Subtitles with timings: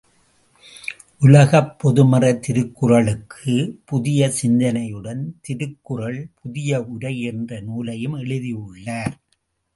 [1.21, 3.53] உலகப் பொதுமறை திருக்குறளுக்கு
[3.85, 9.15] புதிய சிந்தனையுடன் திருக்குறள் புதிய உரை என்ற நூலையும் எழுதியுள்ளார்.